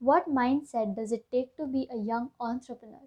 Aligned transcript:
What 0.00 0.30
mindset 0.30 0.96
does 0.96 1.12
it 1.12 1.30
take 1.30 1.58
to 1.58 1.66
be 1.66 1.86
a 1.92 1.98
young 1.98 2.30
entrepreneur? 2.40 3.06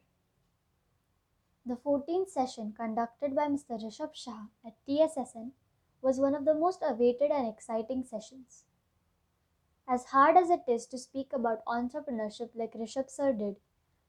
The 1.66 1.76
14th 1.76 2.30
session 2.30 2.72
conducted 2.78 3.36
by 3.36 3.48
Mr. 3.48 3.82
Rishabh 3.84 4.14
Shah 4.14 4.46
at 4.64 4.76
TSSN 4.88 5.54
was 6.04 6.20
one 6.20 6.36
of 6.36 6.46
the 6.46 6.54
most 6.54 6.84
awaited 6.84 7.32
and 7.32 7.48
exciting 7.48 8.04
sessions. 8.04 8.66
As 9.88 10.06
hard 10.06 10.38
as 10.38 10.52
it 10.52 10.66
is 10.68 10.86
to 10.86 11.00
speak 11.00 11.34
about 11.34 11.66
entrepreneurship 11.66 12.52
like 12.54 12.74
Rishabh 12.74 13.10
sir 13.10 13.34
did, 13.34 13.56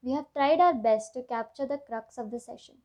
we 0.03 0.11
have 0.11 0.31
tried 0.33 0.59
our 0.59 0.75
best 0.75 1.13
to 1.13 1.23
capture 1.23 1.65
the 1.65 1.79
crux 1.79 2.19
of 2.19 2.29
the 2.29 2.39
session. 2.39 2.83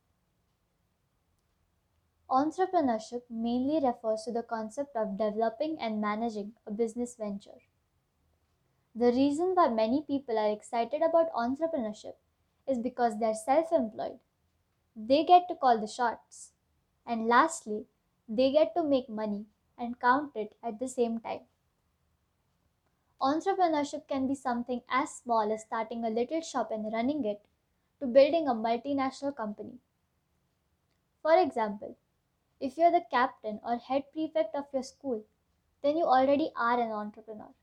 Entrepreneurship 2.31 3.29
mainly 3.29 3.85
refers 3.87 4.23
to 4.23 4.33
the 4.33 4.43
concept 4.43 4.97
of 4.97 5.19
developing 5.19 5.79
and 5.79 6.01
managing 6.01 6.55
a 6.67 6.71
business 6.71 7.17
venture. 7.17 7.61
The 9.01 9.13
reason 9.13 9.55
why 9.55 9.69
many 9.69 10.03
people 10.03 10.39
are 10.39 10.51
excited 10.53 11.01
about 11.01 11.33
entrepreneurship 11.33 12.17
is 12.67 12.79
because 12.79 13.19
they're 13.19 13.33
self 13.35 13.73
employed. 13.73 14.19
They 14.95 15.25
get 15.25 15.49
to 15.49 15.55
call 15.55 15.79
the 15.81 15.87
shots. 15.87 16.53
And 17.07 17.27
lastly, 17.27 17.87
they 18.29 18.53
get 18.53 18.75
to 18.75 18.83
make 18.83 19.09
money 19.09 19.47
and 19.79 19.99
count 19.99 20.37
it 20.37 20.55
at 20.63 20.79
the 20.79 20.87
same 20.87 21.19
time. 21.19 21.41
Entrepreneurship 23.23 24.07
can 24.07 24.29
be 24.29 24.35
something 24.35 24.83
as 24.91 25.15
small 25.15 25.51
as 25.51 25.63
starting 25.63 26.05
a 26.05 26.11
little 26.11 26.43
shop 26.43 26.71
and 26.71 26.93
running 26.93 27.25
it 27.25 27.47
to 28.01 28.07
building 28.07 28.49
a 28.49 28.55
multinational 28.55 29.35
company. 29.35 29.79
For 31.23 31.39
example, 31.39 31.97
if 32.61 32.77
you're 32.77 32.93
the 32.93 33.07
captain 33.11 33.61
or 33.65 33.79
head 33.79 34.13
prefect 34.13 34.55
of 34.55 34.67
your 34.75 34.83
school, 34.83 35.25
then 35.83 35.97
you 35.97 36.05
already 36.05 36.53
are 36.55 36.79
an 36.79 36.93
entrepreneur. 36.93 37.55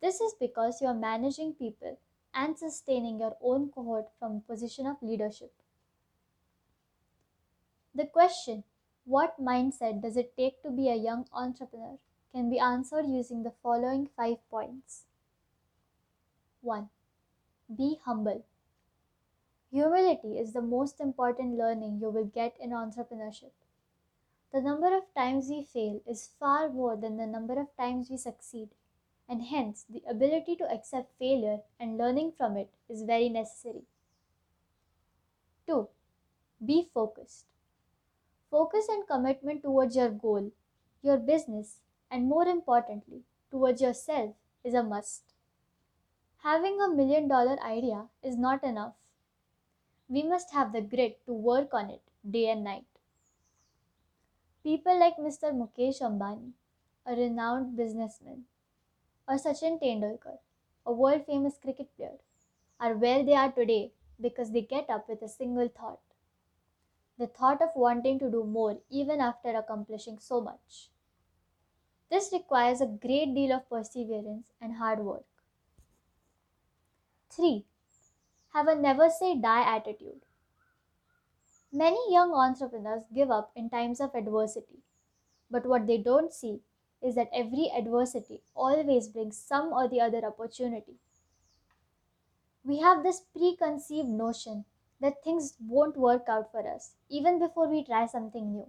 This 0.00 0.20
is 0.20 0.34
because 0.38 0.80
you 0.80 0.88
are 0.88 0.94
managing 0.94 1.54
people 1.54 1.98
and 2.34 2.56
sustaining 2.56 3.18
your 3.18 3.36
own 3.40 3.70
cohort 3.70 4.08
from 4.18 4.36
a 4.36 4.52
position 4.52 4.86
of 4.86 5.02
leadership. 5.02 5.52
The 7.94 8.06
question, 8.06 8.64
what 9.04 9.40
mindset 9.40 10.02
does 10.02 10.16
it 10.16 10.36
take 10.36 10.62
to 10.62 10.70
be 10.70 10.88
a 10.88 10.94
young 10.94 11.26
entrepreneur, 11.32 11.98
can 12.32 12.50
be 12.50 12.58
answered 12.58 13.06
using 13.06 13.42
the 13.42 13.54
following 13.62 14.08
five 14.16 14.36
points. 14.50 15.04
1. 16.60 16.88
Be 17.74 17.98
humble. 18.04 18.44
Humility 19.70 20.38
is 20.38 20.52
the 20.52 20.62
most 20.62 21.00
important 21.00 21.56
learning 21.56 21.98
you 22.00 22.10
will 22.10 22.24
get 22.26 22.56
in 22.60 22.70
entrepreneurship. 22.70 23.52
The 24.52 24.60
number 24.60 24.96
of 24.96 25.12
times 25.14 25.48
we 25.48 25.62
fail 25.62 26.00
is 26.06 26.30
far 26.38 26.68
more 26.68 26.96
than 26.96 27.16
the 27.16 27.26
number 27.26 27.58
of 27.60 27.76
times 27.76 28.10
we 28.10 28.16
succeed, 28.16 28.70
and 29.28 29.42
hence 29.42 29.84
the 29.88 30.02
ability 30.08 30.56
to 30.56 30.70
accept 30.72 31.18
failure 31.18 31.58
and 31.78 31.98
learning 31.98 32.32
from 32.36 32.56
it 32.56 32.70
is 32.88 33.02
very 33.02 33.28
necessary. 33.28 33.82
2. 35.66 35.88
Be 36.64 36.88
focused. 36.94 37.44
Focus 38.50 38.88
and 38.88 39.06
commitment 39.06 39.62
towards 39.62 39.94
your 39.94 40.08
goal, 40.10 40.50
your 41.02 41.18
business, 41.18 41.80
and 42.10 42.28
more 42.28 42.46
importantly, 42.46 43.22
towards 43.50 43.82
yourself 43.82 44.34
is 44.64 44.72
a 44.72 44.82
must. 44.82 45.22
Having 46.42 46.80
a 46.80 46.88
million 46.88 47.28
dollar 47.28 47.62
idea 47.62 48.06
is 48.22 48.38
not 48.38 48.64
enough. 48.64 48.94
We 50.08 50.22
must 50.22 50.52
have 50.52 50.72
the 50.72 50.80
grit 50.80 51.20
to 51.26 51.34
work 51.34 51.74
on 51.74 51.90
it 51.90 52.00
day 52.28 52.48
and 52.48 52.64
night. 52.64 52.86
People 54.62 54.98
like 54.98 55.16
Mr. 55.16 55.52
Mukesh 55.52 56.00
Ambani, 56.00 56.52
a 57.04 57.14
renowned 57.14 57.76
businessman, 57.76 58.44
or 59.28 59.36
Sachin 59.36 59.80
Tendulkar, 59.80 60.38
a 60.86 60.92
world 60.92 61.24
famous 61.26 61.58
cricket 61.58 61.94
player, 61.96 62.18
are 62.80 62.94
where 62.94 63.22
they 63.22 63.34
are 63.34 63.52
today 63.52 63.92
because 64.20 64.52
they 64.52 64.62
get 64.62 64.90
up 64.90 65.08
with 65.08 65.22
a 65.22 65.28
single 65.28 65.68
thought 65.68 66.00
the 67.18 67.26
thought 67.26 67.60
of 67.60 67.70
wanting 67.74 68.18
to 68.20 68.30
do 68.30 68.44
more 68.44 68.78
even 68.88 69.20
after 69.20 69.50
accomplishing 69.56 70.18
so 70.20 70.40
much. 70.40 70.88
This 72.10 72.30
requires 72.32 72.80
a 72.80 72.86
great 72.86 73.34
deal 73.34 73.52
of 73.52 73.68
perseverance 73.68 74.46
and 74.62 74.76
hard 74.76 75.00
work. 75.00 75.26
3. 77.30 77.64
Have 78.54 78.68
a 78.68 78.76
never 78.76 79.10
say 79.10 79.34
die 79.36 79.76
attitude. 79.76 80.22
Many 81.72 82.00
young 82.12 82.32
entrepreneurs 82.32 83.02
give 83.14 83.30
up 83.30 83.50
in 83.54 83.68
times 83.68 84.00
of 84.00 84.14
adversity, 84.14 84.78
but 85.50 85.66
what 85.66 85.86
they 85.86 85.98
don't 85.98 86.32
see 86.32 86.60
is 87.02 87.14
that 87.14 87.30
every 87.32 87.70
adversity 87.76 88.42
always 88.54 89.08
brings 89.08 89.38
some 89.38 89.72
or 89.72 89.88
the 89.88 90.00
other 90.00 90.24
opportunity. 90.24 90.96
We 92.64 92.80
have 92.80 93.02
this 93.02 93.20
preconceived 93.20 94.08
notion 94.08 94.64
that 95.00 95.22
things 95.22 95.54
won't 95.60 95.96
work 95.96 96.24
out 96.28 96.50
for 96.50 96.66
us 96.66 96.94
even 97.08 97.38
before 97.38 97.68
we 97.68 97.84
try 97.84 98.06
something 98.06 98.52
new. 98.52 98.66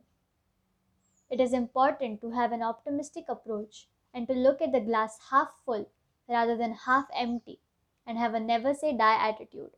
It 1.30 1.40
is 1.40 1.54
important 1.54 2.22
to 2.22 2.32
have 2.32 2.52
an 2.52 2.64
optimistic 2.64 3.26
approach 3.30 3.88
and 4.14 4.28
to 4.28 4.34
look 4.34 4.62
at 4.62 4.72
the 4.72 4.80
glass 4.80 5.20
half 5.32 5.50
full 5.66 5.90
rather 6.28 6.56
than 6.56 6.74
half 6.74 7.08
empty 7.16 7.60
and 8.06 8.18
have 8.18 8.34
a 8.34 8.40
never 8.40 8.74
say 8.74 8.96
die 8.96 9.30
attitude. 9.30 9.72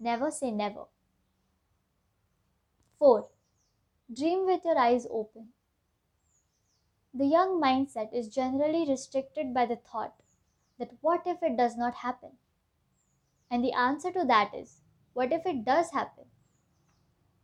Never 0.00 0.30
say 0.30 0.50
never. 0.50 0.84
4. 2.98 3.28
Dream 4.12 4.46
with 4.46 4.64
your 4.64 4.78
eyes 4.78 5.06
open. 5.10 5.48
The 7.14 7.24
young 7.24 7.58
mindset 7.62 8.12
is 8.12 8.28
generally 8.28 8.86
restricted 8.86 9.54
by 9.54 9.64
the 9.64 9.76
thought 9.76 10.20
that 10.76 11.02
what 11.02 11.26
if 11.26 11.42
it 11.42 11.56
does 11.56 11.78
not 11.78 11.94
happen? 11.94 12.36
And 13.50 13.64
the 13.64 13.72
answer 13.72 14.12
to 14.12 14.24
that 14.26 14.52
is 14.54 14.82
what 15.14 15.32
if 15.32 15.46
it 15.46 15.64
does 15.64 15.92
happen? 15.92 16.26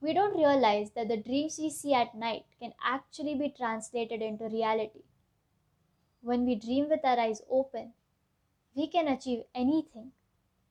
We 0.00 0.12
don't 0.12 0.36
realize 0.36 0.90
that 0.94 1.06
the 1.06 1.16
dreams 1.16 1.56
we 1.56 1.70
see 1.70 1.94
at 1.94 2.16
night 2.16 2.46
can 2.58 2.74
actually 2.82 3.36
be 3.36 3.50
translated 3.50 4.20
into 4.20 4.48
reality. 4.48 5.04
When 6.22 6.46
we 6.46 6.54
dream 6.54 6.88
with 6.88 7.04
our 7.04 7.18
eyes 7.18 7.42
open, 7.50 7.92
we 8.74 8.88
can 8.88 9.08
achieve 9.08 9.44
anything, 9.54 10.12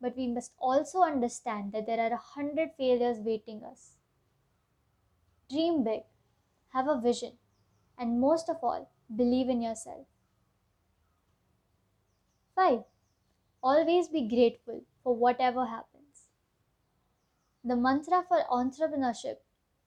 but 0.02 0.16
we 0.18 0.28
must 0.28 0.54
also 0.60 1.04
understand 1.04 1.72
that 1.74 1.86
there 1.88 2.00
are 2.00 2.14
a 2.14 2.18
hundred 2.18 2.74
failures 2.76 3.20
waiting 3.20 3.64
us. 3.64 3.98
Dream 5.50 5.84
big, 5.84 6.04
have 6.70 6.88
a 6.88 6.98
vision, 6.98 7.38
and 8.00 8.20
most 8.20 8.50
of 8.50 8.58
all, 8.64 8.90
believe 9.14 9.50
in 9.50 9.62
yourself. 9.62 10.08
5. 12.56 12.84
Always 13.62 14.08
be 14.08 14.28
grateful 14.28 14.84
for 15.04 15.14
whatever 15.14 15.66
happens. 15.66 16.28
The 17.64 17.76
mantra 17.76 18.24
for 18.28 18.44
entrepreneurship 18.50 19.38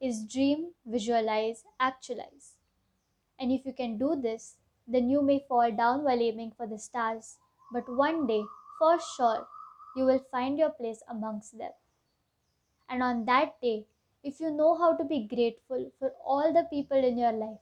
is 0.01 0.27
dream, 0.27 0.73
visualize, 0.85 1.65
actualize. 1.81 2.53
And 3.39 3.51
if 3.51 3.65
you 3.65 3.73
can 3.73 3.99
do 3.99 4.21
this, 4.21 4.57
then 4.87 5.09
you 5.09 5.23
may 5.23 5.45
fall 5.49 5.73
down 5.73 6.05
while 6.05 6.21
aiming 6.21 6.53
for 6.57 6.67
the 6.67 6.79
stars, 6.79 7.39
but 7.73 7.89
one 7.89 8.27
day, 8.27 8.43
for 8.79 8.99
sure, 9.17 9.47
you 9.97 10.05
will 10.05 10.25
find 10.31 10.59
your 10.59 10.71
place 10.71 11.03
amongst 11.09 11.57
them. 11.57 11.73
And 12.91 13.03
on 13.03 13.25
that 13.25 13.61
day, 13.63 13.87
if 14.23 14.39
you 14.39 14.51
know 14.51 14.77
how 14.77 14.97
to 14.97 15.05
be 15.05 15.27
grateful 15.27 15.91
for 15.99 16.13
all 16.25 16.53
the 16.53 16.65
people 16.65 17.03
in 17.03 17.17
your 17.17 17.33
life 17.33 17.59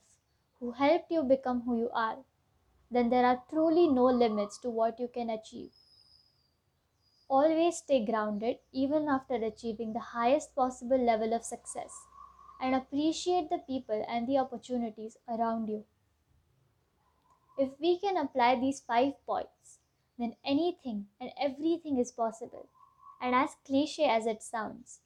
who 0.61 0.71
helped 0.71 1.11
you 1.11 1.23
become 1.23 1.63
who 1.63 1.77
you 1.77 1.89
are, 1.91 2.19
then 2.89 3.09
there 3.09 3.25
are 3.25 3.43
truly 3.49 3.87
no 3.89 4.05
limits 4.05 4.57
to 4.59 4.69
what 4.69 4.99
you 4.99 5.09
can 5.09 5.29
achieve. 5.29 5.71
Always 7.27 7.77
stay 7.77 8.05
grounded 8.05 8.59
even 8.71 9.09
after 9.09 9.35
achieving 9.35 9.93
the 9.93 9.99
highest 9.99 10.55
possible 10.55 11.03
level 11.03 11.33
of 11.33 11.43
success 11.43 11.91
and 12.61 12.75
appreciate 12.75 13.49
the 13.49 13.57
people 13.57 14.05
and 14.07 14.27
the 14.27 14.37
opportunities 14.37 15.17
around 15.27 15.67
you. 15.67 15.85
If 17.57 17.79
we 17.79 17.97
can 17.99 18.17
apply 18.17 18.59
these 18.59 18.81
five 18.81 19.13
points, 19.25 19.79
then 20.19 20.35
anything 20.45 21.07
and 21.19 21.31
everything 21.41 21.97
is 21.97 22.11
possible. 22.11 22.69
And 23.19 23.33
as 23.33 23.55
cliche 23.65 24.05
as 24.05 24.27
it 24.27 24.43
sounds, 24.43 25.01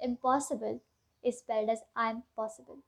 impossible 0.00 0.80
is 1.22 1.38
spelled 1.38 1.68
as 1.68 1.82
I'm 1.94 2.24
possible. 2.34 2.78